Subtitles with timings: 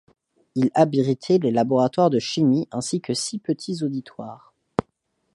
[0.55, 4.55] Il abritait les laboratoires de chimie ainsi que six petits auditoires.